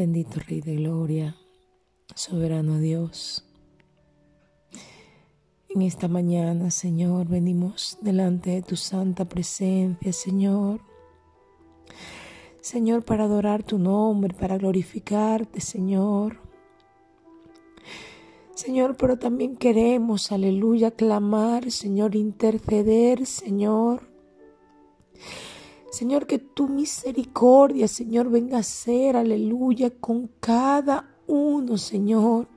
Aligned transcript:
bendito 0.00 0.40
Rey 0.48 0.62
de 0.62 0.76
Gloria, 0.76 1.36
soberano 2.14 2.78
Dios. 2.78 3.44
En 5.68 5.82
esta 5.82 6.08
mañana, 6.08 6.70
Señor, 6.70 7.28
venimos 7.28 7.98
delante 8.00 8.48
de 8.48 8.62
tu 8.62 8.76
santa 8.76 9.26
presencia, 9.26 10.10
Señor. 10.14 10.80
Señor, 12.62 13.04
para 13.04 13.24
adorar 13.24 13.62
tu 13.62 13.78
nombre, 13.78 14.32
para 14.32 14.56
glorificarte, 14.56 15.60
Señor. 15.60 16.38
Señor, 18.54 18.96
pero 18.96 19.18
también 19.18 19.54
queremos, 19.54 20.32
aleluya, 20.32 20.92
clamar, 20.92 21.70
Señor, 21.70 22.16
interceder, 22.16 23.26
Señor 23.26 24.08
Señor, 25.90 26.26
que 26.26 26.38
tu 26.38 26.68
misericordia, 26.68 27.88
Señor, 27.88 28.30
venga 28.30 28.58
a 28.58 28.62
ser, 28.62 29.16
aleluya, 29.16 29.90
con 29.90 30.28
cada 30.40 31.16
uno, 31.26 31.76
Señor. 31.78 32.48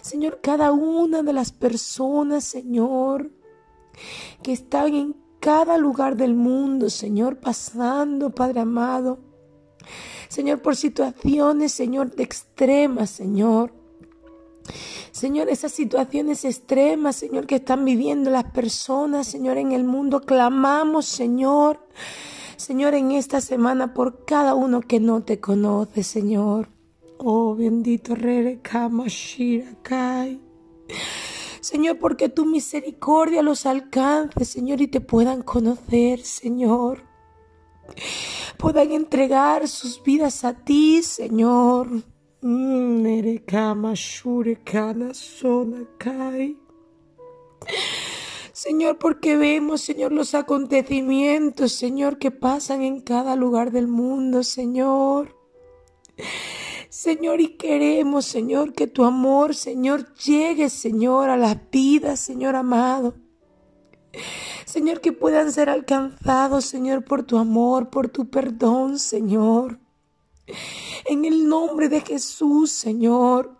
Señor, 0.00 0.40
cada 0.40 0.72
una 0.72 1.22
de 1.22 1.32
las 1.32 1.52
personas, 1.52 2.44
Señor, 2.44 3.30
que 4.42 4.52
están 4.52 4.94
en 4.94 5.16
cada 5.40 5.78
lugar 5.78 6.16
del 6.16 6.34
mundo, 6.34 6.90
Señor, 6.90 7.40
pasando, 7.40 8.30
Padre 8.30 8.60
amado. 8.60 9.18
Señor, 10.28 10.62
por 10.62 10.76
situaciones, 10.76 11.72
Señor, 11.72 12.14
de 12.14 12.22
extremas, 12.22 13.10
Señor. 13.10 13.79
Señor, 15.10 15.48
esas 15.48 15.72
situaciones 15.72 16.44
extremas, 16.44 17.16
Señor, 17.16 17.46
que 17.46 17.56
están 17.56 17.84
viviendo 17.84 18.30
las 18.30 18.44
personas, 18.44 19.26
Señor, 19.26 19.58
en 19.58 19.72
el 19.72 19.84
mundo, 19.84 20.20
clamamos, 20.20 21.06
Señor, 21.06 21.80
Señor, 22.56 22.94
en 22.94 23.12
esta 23.12 23.40
semana 23.40 23.94
por 23.94 24.24
cada 24.24 24.54
uno 24.54 24.82
que 24.82 25.00
no 25.00 25.22
te 25.22 25.40
conoce, 25.40 26.02
Señor. 26.02 26.68
Oh, 27.18 27.54
bendito 27.54 28.14
Rere. 28.14 28.60
Señor, 31.60 31.98
porque 31.98 32.28
tu 32.28 32.46
misericordia 32.46 33.42
los 33.42 33.66
alcance, 33.66 34.44
Señor, 34.44 34.80
y 34.80 34.88
te 34.88 35.00
puedan 35.00 35.42
conocer, 35.42 36.20
Señor. 36.20 37.02
Puedan 38.56 38.92
entregar 38.92 39.68
sus 39.68 40.02
vidas 40.02 40.44
a 40.44 40.54
ti, 40.54 41.02
Señor. 41.02 41.88
Señor, 48.52 48.98
porque 48.98 49.36
vemos, 49.36 49.82
Señor, 49.82 50.12
los 50.12 50.34
acontecimientos, 50.34 51.72
Señor, 51.72 52.18
que 52.18 52.30
pasan 52.30 52.82
en 52.82 53.00
cada 53.00 53.36
lugar 53.36 53.72
del 53.72 53.88
mundo, 53.88 54.42
Señor. 54.42 55.36
Señor, 56.88 57.42
y 57.42 57.56
queremos, 57.58 58.24
Señor, 58.24 58.72
que 58.72 58.86
tu 58.86 59.04
amor, 59.04 59.54
Señor, 59.54 60.14
llegue, 60.14 60.70
Señor, 60.70 61.28
a 61.28 61.36
las 61.36 61.70
vidas, 61.70 62.20
Señor 62.20 62.56
amado. 62.56 63.14
Señor, 64.64 65.00
que 65.00 65.12
puedan 65.12 65.52
ser 65.52 65.68
alcanzados, 65.68 66.64
Señor, 66.64 67.04
por 67.04 67.22
tu 67.22 67.36
amor, 67.36 67.90
por 67.90 68.08
tu 68.08 68.30
perdón, 68.30 68.98
Señor. 68.98 69.78
En 71.06 71.24
el 71.24 71.48
nombre 71.48 71.88
de 71.88 72.00
Jesús, 72.00 72.70
Señor. 72.70 73.56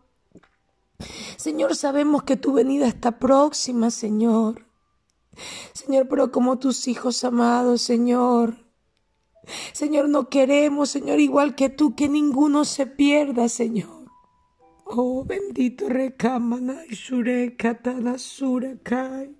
Señor, 1.37 1.75
sabemos 1.77 2.23
que 2.25 2.37
tu 2.37 2.53
venida 2.53 2.87
está 2.87 3.19
próxima, 3.19 3.91
Señor. 3.91 4.67
Señor, 5.73 6.09
pero 6.09 6.31
como 6.31 6.59
tus 6.59 6.89
hijos 6.89 7.25
amados, 7.25 7.83
Señor. 7.83 8.57
Señor, 9.73 10.09
no 10.09 10.29
queremos, 10.29 10.91
Señor, 10.91 11.19
igual 11.19 11.55
que 11.55 11.71
tú, 11.71 11.95
que 11.95 12.09
ninguno 12.09 12.65
se 12.65 12.87
pierda, 12.87 13.49
Señor. 13.49 14.01
Oh, 14.85 15.25
bendito 15.25 15.89
Rekamana 15.89 16.83
Katana 17.57 18.19
Surakai. 18.19 19.35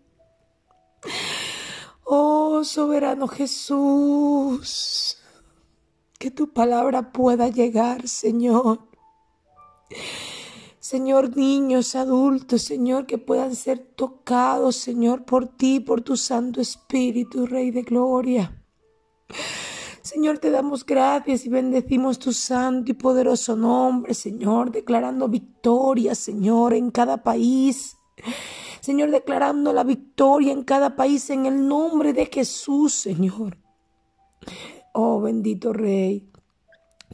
Oh, 2.05 2.65
soberano 2.65 3.29
Jesús 3.29 5.20
que 6.21 6.31
tu 6.31 6.53
palabra 6.53 7.13
pueda 7.13 7.49
llegar, 7.49 8.07
Señor. 8.07 8.81
Señor, 10.79 11.35
niños, 11.35 11.95
adultos, 11.97 12.61
Señor, 12.61 13.07
que 13.07 13.17
puedan 13.17 13.57
ser 13.57 13.79
tocados, 13.79 14.77
Señor, 14.77 15.25
por 15.25 15.49
ti, 15.49 15.81
por 15.81 16.03
tu 16.03 16.19
Santo 16.19 16.61
Espíritu, 16.61 17.47
Rey 17.47 17.71
de 17.71 17.83
Gloria. 17.83 18.63
Señor, 20.03 20.39
te 20.39 20.51
damos 20.51 20.85
gracias 20.85 21.47
y 21.47 21.49
bendecimos 21.49 22.19
tu 22.19 22.35
santo 22.35 22.91
y 22.91 22.95
poderoso 22.95 23.57
nombre, 23.57 24.13
Señor, 24.13 24.71
declarando 24.71 25.27
victoria, 25.27 26.15
Señor, 26.15 26.75
en 26.75 26.91
cada 26.91 27.23
país. 27.23 27.97
Señor, 28.83 29.11
declarando 29.11 29.73
la 29.73 29.85
victoria 29.85 30.53
en 30.53 30.65
cada 30.65 30.97
país 30.97 31.31
en 31.31 31.47
el 31.47 31.67
nombre 31.67 32.13
de 32.13 32.27
Jesús, 32.27 32.93
Señor. 32.93 33.57
Oh 35.03 35.19
bendito 35.19 35.73
Rey, 35.73 36.29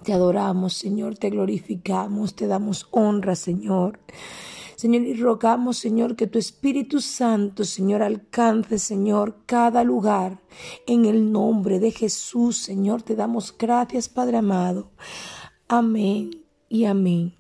te 0.03 0.13
adoramos, 0.13 0.75
Señor, 0.75 1.17
te 1.19 1.31
glorificamos, 1.31 2.35
te 2.35 2.49
damos 2.49 2.89
honra, 2.91 3.37
Señor. 3.37 4.01
Señor, 4.75 5.03
y 5.03 5.15
rogamos, 5.15 5.79
Señor, 5.79 6.17
que 6.17 6.27
tu 6.27 6.37
Espíritu 6.37 7.01
Santo, 7.01 7.65
Señor, 7.65 8.03
alcance, 8.03 8.81
Señor, 8.81 9.37
cada 9.47 9.85
lugar. 9.85 10.41
En 10.89 11.05
el 11.05 11.31
nombre 11.31 11.79
de 11.79 11.93
Jesús, 11.93 12.59
Señor, 12.59 13.03
te 13.03 13.15
damos 13.15 13.57
gracias, 13.57 14.09
Padre 14.09 14.39
amado. 14.39 14.91
Amén 15.69 16.31
y 16.69 16.87
amén. 16.87 17.37